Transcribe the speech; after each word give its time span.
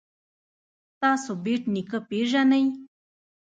تاسو 1.01 1.31
بېټ 1.43 1.63
نیکه 1.73 1.99
پيژنئ. 2.09 2.65